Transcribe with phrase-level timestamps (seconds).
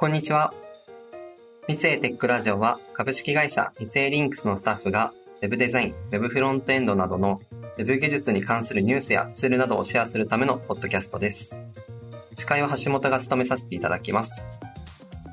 [0.00, 0.54] こんにちは。
[1.68, 7.42] 三井テックラジオは株式会社三井リンクスのスタッフが Web デザイン、Web フロントエンドなどの
[7.76, 11.58] Web 技術に関するニュースやツールなどをシェアするためのポッドキャストです。
[12.34, 14.48] 司会は橋本が務めさせていただきます。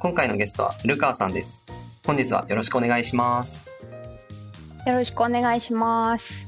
[0.02, 1.63] 今回のゲストは古川さんです。
[2.05, 3.70] 本日はよろしくお願いします。
[4.86, 6.45] よろしくお願いします。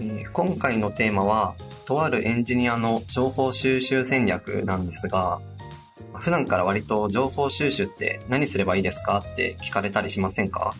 [0.00, 1.54] えー今回のテーマは、
[1.86, 5.40] とあるエンジニアの情報収集戦略なんですが、
[6.18, 10.74] 普段から割と情報収集って何すればいいですかって聞かれたりしませんか？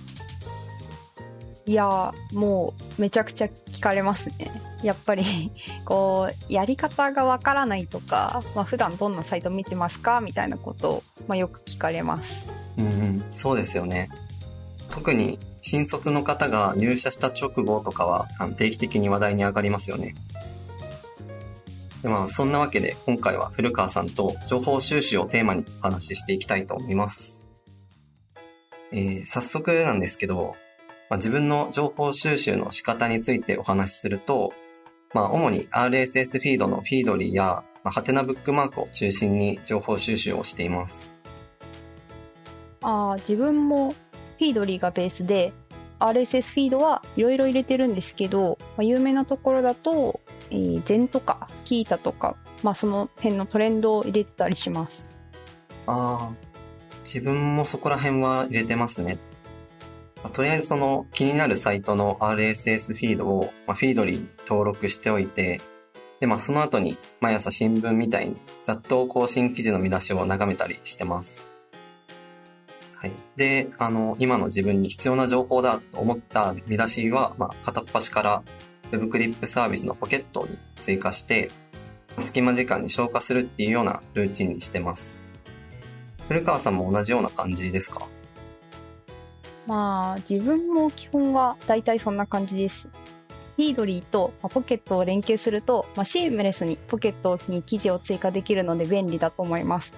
[1.67, 4.51] いやーもうめちゃくちゃ聞かれますね。
[4.83, 5.25] やっぱり
[5.87, 12.47] こうやり方がわからないとか、まあ、普段どんなサイト見てますかみたいなことを、まあ、よく聞かれます。
[12.77, 14.11] うんうん、そうですよね。
[14.91, 20.15] 特に新卒の方が入社した直後とかは定期的に話題に上がりますよね。
[22.09, 27.43] まあ、そんなわけで今回は古川さんと情報収集をテーマにお話ししていきたいと思います。
[28.93, 30.55] えー早速なんですけど、
[31.09, 34.53] まあ、自分の情報収集の仕方についてお話しすると、
[35.15, 41.13] まあ、主に RSS フィードのフィードリーや、まあ、ハテナブックマークを中心に情報収集をしています。
[42.83, 45.53] あー自分もフィードリーがベースで
[46.05, 55.17] RSS フィードはいろいろ入れてるんですけど、まあ、有名なところだと、えー、ゼンとかキータとか、まあ、その辺のトレンドを入れてたりします。
[55.87, 56.33] ああ、
[57.05, 59.19] 自分もそこら辺は入れてますね。
[60.23, 65.61] まあとりあえずその気になるサイトの RSS フィードを、まあ、フィードリーに登録しておいて、
[66.21, 71.54] で、まあその後に毎朝新聞みたいにざっと更新記事の見出しを眺めたりしてます。
[73.37, 78.43] で、あの、今の自分に必要な情報だと思った見出しは、まあ片っ端から
[78.93, 81.51] Web クリップサービスのポケットに追加して、
[82.19, 85.17] 隙間時間に消化するっていうようなルーチンにしてます。
[86.29, 88.07] 古川さんも同じような感じですか？
[89.67, 92.89] まあ自分も基本は大体そんな感じです。
[93.57, 99.93] フィードリーとポケットを連携すると、まあ、シームレスにポケットに記事を追加できるので便利だと思います。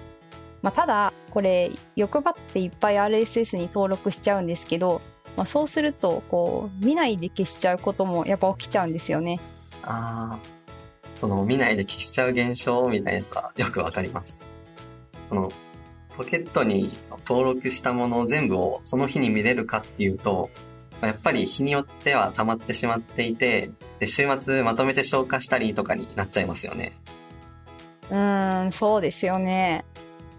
[0.67, 4.99] まあ、ただこれ欲張っていっぱい RSS に登録しちゃうんですけど、
[5.37, 9.39] まあ、そうするとこう見ないで消しちゃうこともやっぱ起きちゃうんですよね。
[9.83, 10.39] ああ、
[11.15, 14.45] その見ないで消しちゃう現象みたいなやつがよくわかります。
[15.29, 15.51] この
[16.17, 16.91] ポケットに
[17.25, 20.49] 登録したもの全部をその日に見れるかっていうと、
[20.99, 26.91] まあやっぱり日によっては溜まってしまっていて、で週末まとめて消化したりとかになっちゃいますよね。
[28.09, 29.85] うーんそうですよね。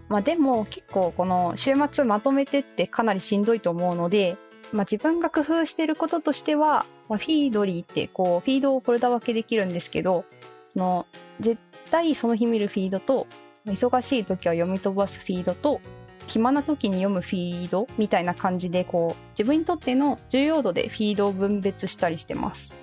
[0.09, 4.37] まあでも結構この週末まとめてってかなりしんどいと思うので、
[4.73, 10.25] まあ、自分が工夫してることとしては、まあ、フィードリーってこうフィードをフォルダ分けできるんですけど
[10.69, 11.05] その
[11.39, 11.59] 絶
[11.91, 13.27] 対その日見るフィードと
[13.65, 15.79] 忙しい時は読み飛ばすフィードと
[16.27, 22.73] 暇な時に読むフィードみたいな感じでこう自分にとっての重要度でフィードを分別したりしてます。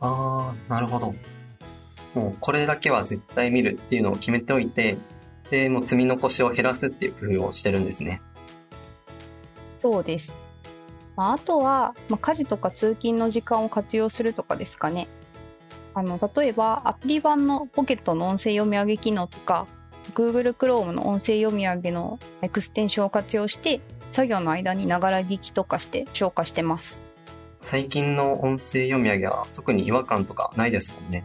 [0.00, 1.14] ああ、なるほど。
[2.14, 4.98] もうこれだけは絶対見るっていうのを決めておいて、
[5.50, 8.20] で、もう積み残しを減らすっていう工夫をしてるんですね。
[9.76, 10.34] そうです。
[11.16, 15.08] まあ、あとは、まあ、家事とか通勤の時間を活用するとかですかね。
[15.94, 19.66] あの、例えば、アプリ版のポケットの音声読み上げ機能とか、
[20.14, 23.80] Google Chrome の音声読み上げのエクステンションを活用して、
[24.10, 27.00] 作業の間にながら聞きとかして消化してます。
[27.60, 31.24] 最近の音声読み上げは特に違和感とかないですもんね。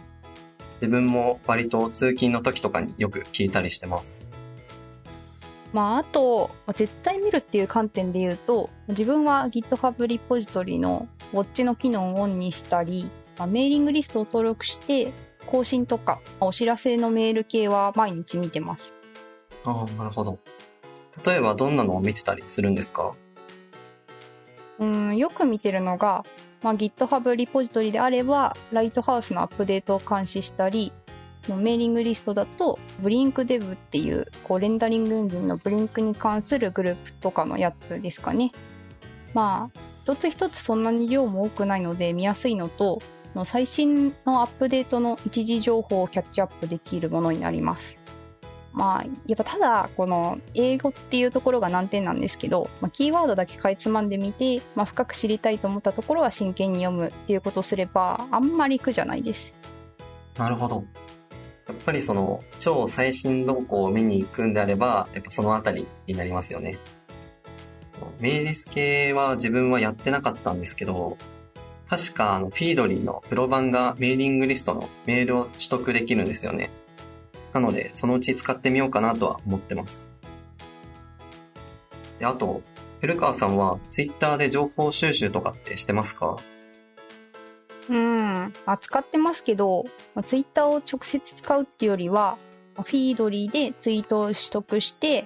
[0.81, 4.25] 自分も割と通勤の時とかによく聞いたりしてます。
[5.73, 15.13] まあ、あと、まあ絶対見るっていう観点で言うと、自分は GitHub リポジトリのウォッチの機能をオンにしたり、まあメーリングリストを登録して、
[15.45, 18.93] 更新とかまあお知らせのメール系は毎日見てます。
[19.63, 20.39] ああ、なるほど。
[21.25, 23.11] 例えばどんなのを見てたりするんですか？
[24.81, 26.25] うん、よく見てるのが、
[26.63, 30.91] まあ、GitHub リポジトリであれば、ライトハウスのアップデートを監視したり、
[31.39, 38.51] そのメーリングリストだと、ブリンクデブっていう、こう、レンダリングエンジンのブリンクに関するグループとかのやつですかね。
[39.35, 42.99] まあ、一つ一つそんなに量も多くないので見やすいのと、
[43.35, 48.00] の最新のアップデートの一時情報をキャッチアップできるものになります。
[48.73, 59.55] まあ、やっぱただ、この英語っていうところが難点なんですけど、まあ、キーワードだけかいつまんでみて、まあ、深く知りたいと思ったところは真剣に読むっていうことをすれば、あんまり苦じゃないです。
[60.37, 60.85] なるほど。
[61.67, 66.79] やっぱりその超最新動向を見に行くんであれば、やっぱそのあたりになりますよね。
[68.19, 71.17] メイリス系は自分はやってなかったんですけど、
[71.87, 76.71] 確かあのフィードリーのプロ版がメーリングリストのメールを取得できるんですよね。
[77.53, 80.07] なので、そのうち使ってみようかなとは思ってます。
[82.19, 82.61] であと、
[82.99, 86.37] 古川さんはツイッターで情報収集とかってしてますか？
[87.89, 89.85] うん、扱ってますけど、
[90.25, 92.37] ツイッターを直接使うっていうよりは、
[92.75, 95.25] Feedly でツイートを取得して、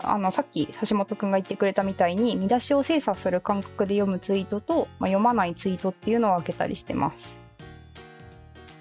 [0.00, 7.40] あの、さっき橋本くんが言ってくれたみたいに、見出しを精査する感覚で読むツイートと、まあ、読まないツイートっていうのを分けたりしてます。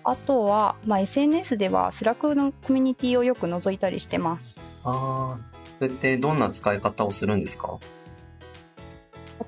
[0.03, 4.59] あとは、まあ、SNS では Slack のコミュニティをよく覗いたりしてます。
[4.83, 5.39] ああ、
[5.79, 7.77] それってどんな使い方をするんですか？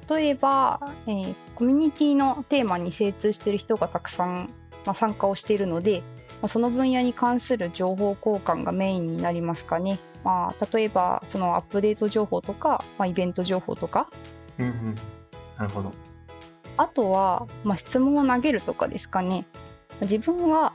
[0.09, 4.49] 例えば、えーコミュニティのテーマに精通している人がたくさん、
[4.85, 6.01] まあ、参加をしているので、
[6.41, 9.99] まあ、その分野に関する情報交換がメインになりますかね。
[10.25, 14.09] まあ、例えばそのアップデート情報とか、まあ、イベント情報とか
[14.59, 14.95] うんうん。
[15.57, 15.93] なるほど。
[16.75, 19.45] あとは、まあ、質問を投げるとかですかね。
[20.01, 20.73] 自分は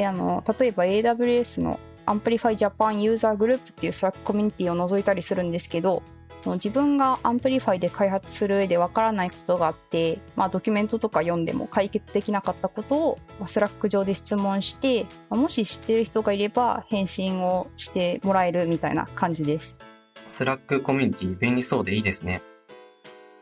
[0.00, 6.02] あの例えば AWS の Amplify Japan User Group っていう Slack コミュニティを覗いたりするんですけど
[6.46, 19.78] 自分が Amplify で開発する上でわからないことがあって、まあ、ドキュメントとか読んでも解決できなかったことを、まあ、Slack 上で質問して、もし知ってる人がいれば返信をしてもらえるみたいな感じです。
[20.26, 22.42] Slack コミュニティ便利そうでいいですね。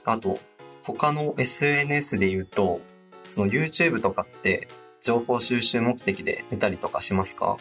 [0.04, 0.38] あと、
[0.82, 2.80] 他の SNS で言うと、
[3.28, 4.68] その YouTube とかって
[5.00, 7.56] 情報収集目的で見たりとかしますか？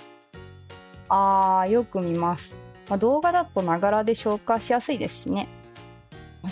[1.09, 2.55] あーよく見ます、
[2.89, 5.47] まあ、動画だとながらで消化しやすいですしね。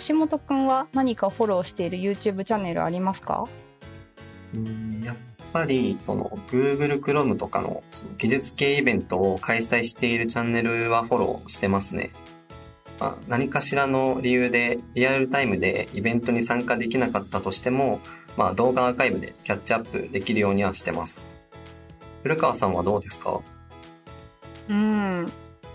[0.08, 3.46] 橋本くんは何かフォローしている YouTube チャンネルありますか？
[4.54, 5.16] うんやっ
[5.52, 12.10] ぱり、その Google Chrome とかのその技術系イベントを開催しているチャンネルはフォローしてますね。
[12.98, 18.00] まあ、何かしらの理由でリアルタイムでイベントに参加できなかったとしても、
[18.36, 21.26] まあ動画アーカイブでキャッチアップできるようにはしてます。
[22.22, 23.40] 古川さんはどうですか？
[24.68, 25.32] うん。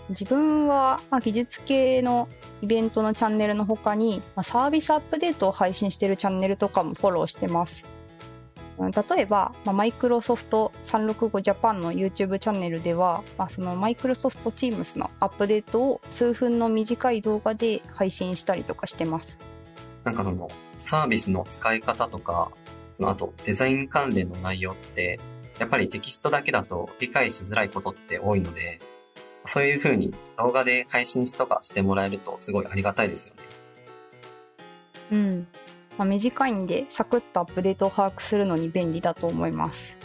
[0.08, 2.28] 自分は、まあ、技術系の
[2.60, 7.86] イベントのチャンネルの他に、まあ、サービスアップデートを配信しているチャンネルとかもフォローしてます。
[8.78, 19.38] 例えば、まあ、マイクロソフト365ジャパンの YouTube チャンネルでは、まあ、そのマイクロソフト Teams のアップデートを数分の短い動画で配信したりとかしてます
[20.04, 22.50] なんかそのサービスの使い方とか、
[22.92, 25.20] そのあとデザイン関連の内容って、
[25.58, 28.80] やっぱりテキストだけだと理解しづらいことって多いので、
[29.44, 33.42] そういう風に動画で配信とかしてもらえるとすごいありがたいですよね。
[35.12, 35.46] うん、
[35.98, 39.96] まあ、短いんでサクッとアップデートを把握するのに便利だと思います。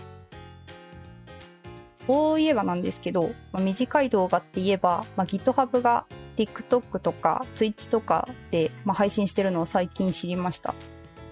[1.96, 6.06] そういえばなんですけど、まあ、短い動画って言えば、まあ、GitHub が
[6.38, 10.74] TikTok とか Twitch とかで、まあ、配信してるのを最近知りました。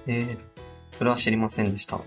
[0.07, 0.37] えー、
[0.97, 2.01] それは知りませんでした。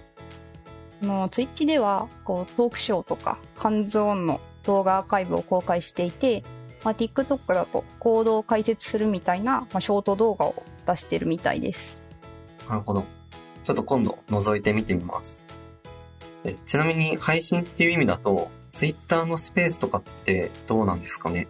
[1.03, 6.43] あの Twitch ではこうトークショーとかハンズオンの動画アーカイブを公開していて、
[6.85, 11.98] まあ、TikTok だとコードを解説するみたいな、まあ、ショート動画を出してるみたいです
[12.69, 13.05] なるほど。
[13.65, 15.45] ちょっと今度覗いてみてみます。
[16.45, 21.49] えちなみに配信っていう意味だと、Twitter のスペースとかってどうなんですかね？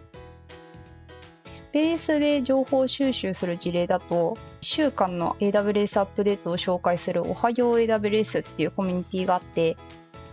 [1.45, 9.77] スペースで情報収集する事例だと、1週間の AWS アップデートを紹介するおはよう AWS っていうコミュニティがあって、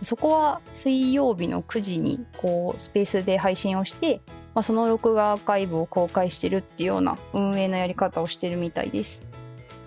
[0.01, 4.21] そこは水曜日の9時にこうスペースで配信をして、
[4.55, 9.27] まあ、その録画アーカイブを公開してるっていうような運営のやり方をしてるみたいです。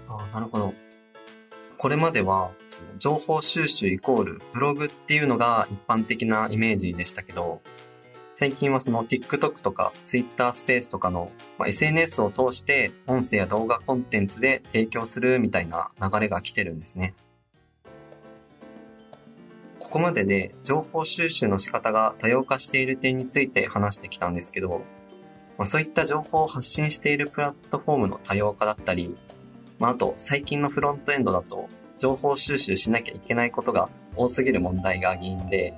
[0.09, 0.73] ああ、なるほど。
[1.81, 7.63] これまでは、その情報収集イコールブログっていうのが一般的なイメージでしたけど、
[8.35, 17.15] 最近はその TikTok とか Twitter スペースとかの、まあ、SNS を通して音声や動画コンテンツで提供するみたいな流れが来てるんですね。
[19.79, 24.83] ここまでで情報収集の仕方が多様化している点について話してきたんですけど、
[25.57, 29.17] まあ、そういった情報を発信しているプラットフォームの多様化だったり、
[29.81, 31.69] まあ、あと最近のフロントエンドだと
[31.99, 35.75] 情報収集しなきゃいけないことが多すぎる問題が原因で、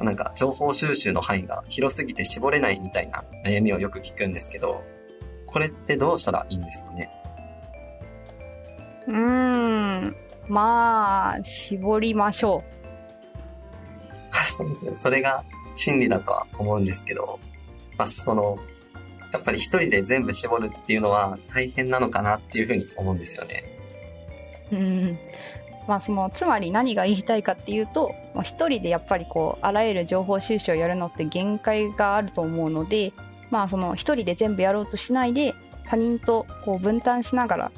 [0.00, 4.82] なんか情報収集の範囲が広すぎて絞れないみたいな悩みをよく聞くんですけど、
[5.46, 7.10] これってどうしたらいいんですかね？
[9.06, 10.16] うーん、
[10.48, 12.64] まあ、絞りましょ
[14.56, 14.92] そうですね。
[14.94, 15.44] それが
[15.74, 17.38] 真理だとは思うんですけど、
[17.98, 18.58] まあ、その、
[19.32, 23.64] やっぱり一人で全部絞るっていうのは大変なのかなっていうふうに思うんですよね。
[24.70, 24.76] う。
[24.76, 25.18] うん。
[25.88, 33.12] まあそのつまり何が言いたいかっていうとまあ一人でやっぱりこうあらゆる情報収集をやるのって限界があると思うので
[33.50, 35.54] まあその一人で全部やろうとしないで
[35.88, 37.72] 他人とこう分担しながら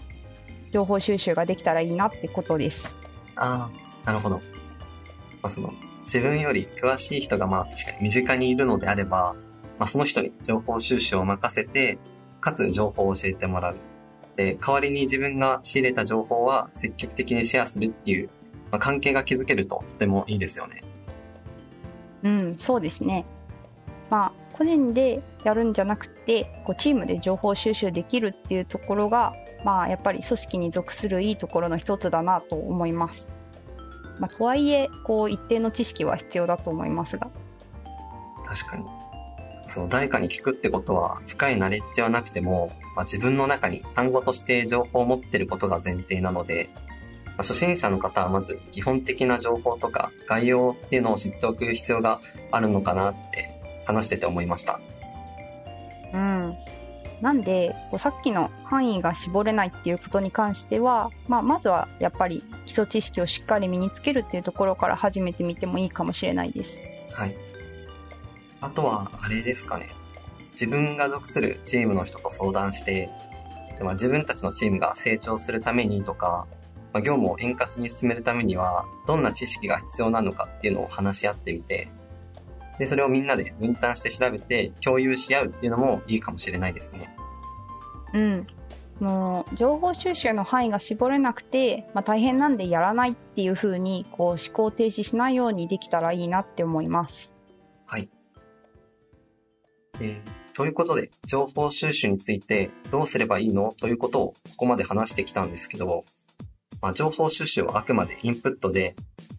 [0.75, 2.93] 情報収集ができたらいいなってことです。
[3.37, 3.71] あ
[4.05, 4.39] あ、なるほど。
[4.39, 4.43] ま
[5.45, 9.37] あ、その、自分より詳しい人がまあ確かに身近にいるのであれば、
[9.79, 11.99] まあ、その人に情報収集を任せて、
[12.41, 13.77] かつ情報を教えてもらう。
[14.37, 18.29] で、代わりに自分が仕入れた情報は積極的にシェアするっていう、
[18.71, 20.83] まあ、関係が築けるととてもいいですよね。
[22.23, 23.25] うん、そうですね。
[24.11, 33.29] まあ、個人でやるんじゃなくて、こうチームで情報収集できるっていうところが、まあ、やっぱり組織に属するいいところの一つだなと思います。
[34.19, 37.31] まあ、とはいえ、こう、一定の知識は必要だと思いますが。
[38.45, 38.85] 確かに。
[39.67, 53.55] その誰かに聞くってことは深いナレッジはなくても、まあ、自分の中に単語として情報を持ってることが前提なので、まあ、初心者の方はまず基本的な情報とか概要っていうのを知っておく必要があるのかなって
[53.87, 54.81] 話してて思いました。
[56.13, 56.55] うん。
[57.21, 66.79] なんで、さっきの範囲が絞れないっていうことに関しては、まあ、まずはやっぱり基礎知識をしっかり身につけるっていうところから始めてみてもいいかもしれないです。
[67.13, 67.37] はい。
[68.65, 69.91] あとは、あれですかね。
[70.53, 73.11] 自分が属するチームの人と相談して、
[73.83, 76.47] まあ、自分たちのチームが成長するためにとか、
[76.95, 81.89] まあ、業務を円滑に進めるためには、どんな知識が必要なのかっていうのを話し合ってみて、
[82.79, 87.15] で、それをみんなで分担して調べて共有し合うっていうのもいいかもしれないですね。
[88.15, 88.47] うん。
[88.99, 97.34] もう、情報収集の範囲が絞れなくて、まあ、大変なんでやらないっていうふうに、こう、思考停止しないようにできたらいいなって思います。
[100.01, 103.73] えー、ということで、情報収集についてどうすればいいの？
[103.73, 106.05] ということをここまで話してきたんですけど、
[106.83, 108.95] まあ、情報収集はあくまでインプットで、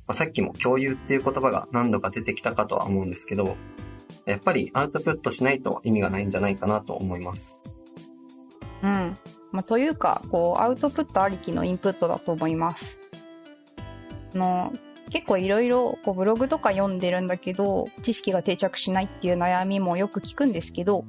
[0.07, 3.55] まあ、さっきも共有っていう言葉が何度か出てきたかとは思うんですけど、
[4.25, 7.59] やっぱりアウトプットしないと意味がないんじゃないかなと思います。
[8.81, 9.15] うん。
[9.51, 12.97] まあ、というか、こう、アウトプットありきのインプットだと思います。
[14.33, 14.73] の、
[15.09, 21.05] 結構いろいろブログとか読んでるんだけど知識が定着しないっていう悩みもよく聞くんですけど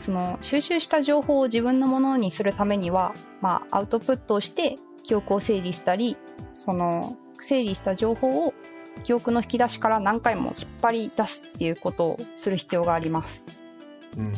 [0.00, 6.16] その収集した情報を自分のものにするためには、まあ、アウトプットをして記憶を整理したり
[6.54, 8.54] その整理した情報を
[9.04, 13.44] 記憶の引き出しから何回も引っ張り出すっていうことをする必要があります。
[14.16, 14.32] うん。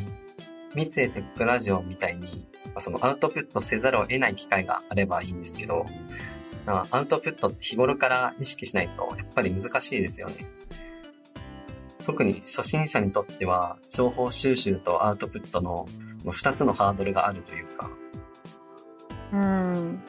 [0.74, 2.46] 三井テックラジオみたいに、
[2.78, 5.86] そのアウトプットせざるを得ない機会があればいいんですけど、
[6.68, 10.46] アウトプットって日頃から意識しないとやっぱり難しいですよね。
[12.04, 15.86] 特に初心者にとっては情報収集とアウトプットの
[16.24, 17.90] 2つのハードルがあるというか。
[19.32, 20.02] うん。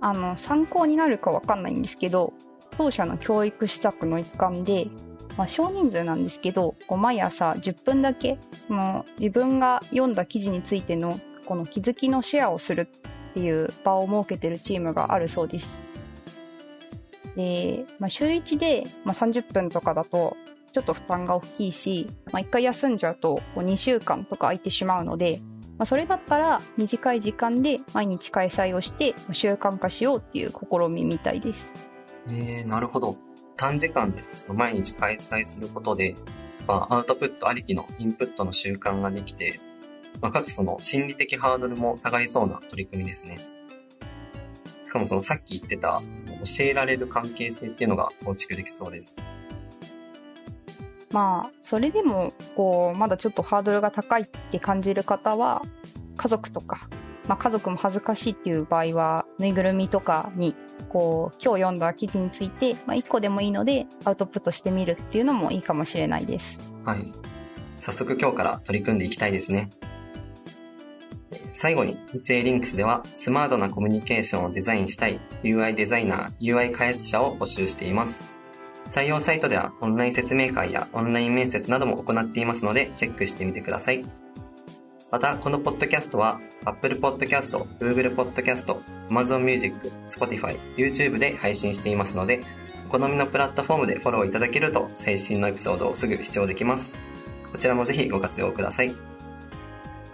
[0.00, 2.34] あの、参考になるかわかんないんですけど、
[2.76, 4.88] 当社の教育施策の一環で、
[5.36, 12.88] まあ、少人数なんですけど、こう毎朝10分だけ、その自分が読んだ記事についてのこの気づきのシェアをする
[13.34, 15.76] っていう場を設けてるチームがあるそうです。
[17.34, 20.36] で、まあ、週1で、まあ、30分とかだと
[20.72, 25.40] ちょっと負担が大きいし、まあ、1回休んじゃうとこう2週間とか空いてしまうので、
[25.78, 31.72] まあ、それだったら短い時間で毎日開催をして習慣化しようっていう試みみたいです。
[32.28, 33.16] えー、なるほど。
[33.56, 36.14] 短時間でその毎日開催することで、
[36.68, 39.58] まあ、アウトプットありきのインプットの習慣ができて、
[40.24, 43.38] まあ、かつその心理的ハードルも下がりそうな取り組みですね。
[44.82, 49.18] しかもそのさっき言ってた、その教えられる関係性っていうのが構築できそうです。
[51.12, 55.60] まあ、それでも、こう、まだちょっとハードルが高いって感じる方は、
[56.16, 56.88] 家族とか、
[57.28, 60.56] まあ、家族も恥ずかしいっていう場合は、ぬいぐるみとかに、
[60.88, 66.58] こう、今日読んだ記事について、まあ、1個でもいいので、アウトプットしてみるっていうのもいいかもしれないです。
[66.86, 67.12] はい。
[67.78, 69.68] 早速今日から取り組んでいきたいですね。
[71.54, 78.24] 最後に、三井リンクスではスマートなコミュニケーションをデザインしたい UI デザイナー、UI 開発者を募集しています。
[78.88, 84.04] 採用サイトではオンライン説明会やオンライン面接なども行っていますのでチェックしてみてください。
[85.10, 88.76] また、このポッドキャストは Apple Podcast、Google Podcast、
[89.08, 89.76] Amazon Music、
[90.08, 92.42] Spotify、YouTube で配信していますので、
[92.88, 96.94] お好みのプラットフォームでフォローいただけると最新のエピソードをすぐ視聴できます。
[97.52, 99.13] こちらもぜひご活用ください。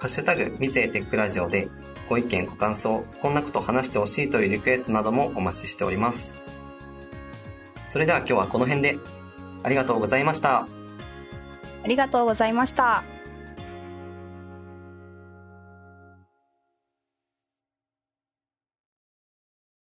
[0.01, 1.69] ハッシュタグ、三井テックラジオで、
[2.09, 6.35] ご意見、ご感想、こんなこと話してほしいというリクエストなどもお待ちしております。
[7.91, 8.97] それでは今日はこの辺で、
[9.63, 10.61] ありがとうございました。
[10.61, 10.67] あ
[11.87, 13.05] りがとうございました。